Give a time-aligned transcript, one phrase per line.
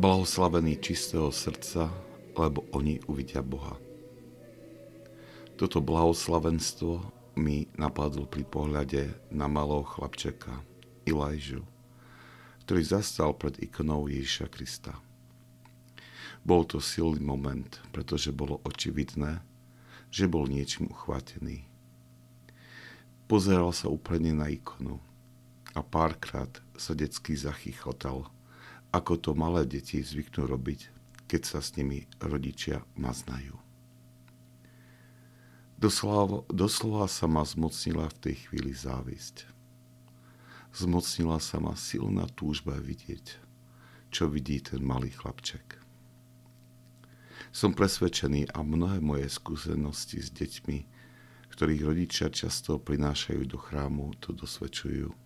[0.00, 1.92] Blahoslavení čistého srdca,
[2.32, 3.76] lebo oni uvidia Boha.
[5.60, 7.04] Toto blahoslavenstvo
[7.36, 10.64] mi napadlo pri pohľade na malého chlapčeka,
[11.04, 11.60] Ilajžu,
[12.64, 14.96] ktorý zastal pred ikonou Ježiša Krista.
[16.48, 19.44] Bol to silný moment, pretože bolo očividné,
[20.08, 21.68] že bol niečím uchvátený.
[23.28, 24.96] Pozeral sa úplne na ikonu
[25.76, 26.48] a párkrát
[26.80, 28.24] sa detsky zachychotal–
[28.90, 30.90] ako to malé deti zvyknú robiť,
[31.30, 33.54] keď sa s nimi rodičia maznajú.
[35.80, 39.48] Doslova, doslova sa ma zmocnila v tej chvíli závisť.
[40.76, 43.40] Zmocnila sa ma silná túžba vidieť,
[44.12, 45.80] čo vidí ten malý chlapček.
[47.50, 50.78] Som presvedčený a mnohé moje skúsenosti s deťmi,
[51.50, 55.19] ktorých rodičia často prinášajú do chrámu, to dosvedčujú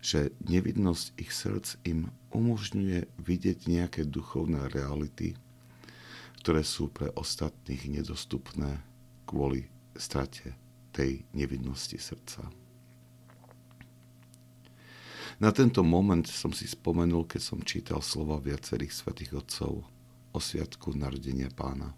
[0.00, 5.36] že nevidnosť ich srdc im umožňuje vidieť nejaké duchovné reality,
[6.40, 8.80] ktoré sú pre ostatných nedostupné
[9.28, 10.56] kvôli strate
[10.90, 12.48] tej nevidnosti srdca.
[15.40, 19.84] Na tento moment som si spomenul, keď som čítal slova viacerých svätých otcov
[20.32, 21.96] o sviatku narodenia pána.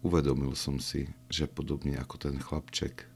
[0.00, 3.08] Uvedomil som si, že podobne ako ten chlapček,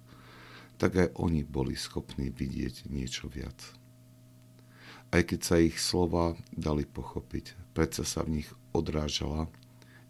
[0.78, 3.58] tak aj oni boli schopní vidieť niečo viac.
[5.10, 9.50] Aj keď sa ich slova dali pochopiť, predsa sa v nich odrážala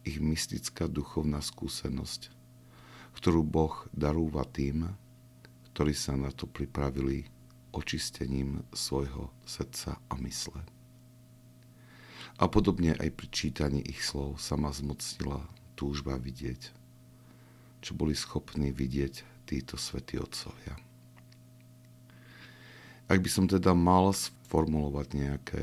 [0.04, 2.28] ich mystická duchovná skúsenosť,
[3.16, 4.92] ktorú Boh darúva tým,
[5.72, 7.30] ktorí sa na to pripravili
[7.72, 10.60] očistením svojho srdca a mysle.
[12.38, 15.42] A podobne aj pri čítaní ich slov sa ma zmocnila
[15.78, 16.74] túžba vidieť,
[17.82, 20.76] čo boli schopní vidieť títo svätí otcovia.
[23.08, 25.62] Ak by som teda mal sformulovať nejaké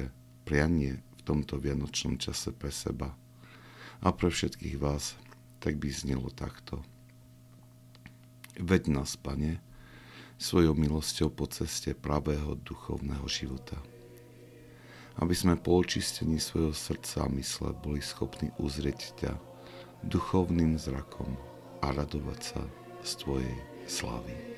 [0.49, 3.13] prianie v tomto vianočnom čase pre seba
[4.01, 5.13] a pre všetkých vás,
[5.61, 6.81] tak by znelo takto.
[8.57, 9.61] Veď nás, Pane,
[10.41, 13.77] svojou milosťou po ceste pravého duchovného života.
[15.21, 19.33] Aby sme po očistení svojho srdca a mysle boli schopní uzrieť ťa
[20.03, 21.37] duchovným zrakom
[21.79, 22.61] a radovať sa
[23.05, 24.54] z Tvojej Slavi.